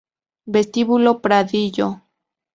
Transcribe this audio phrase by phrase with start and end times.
[0.55, 2.01] Vestíbulo Pradillo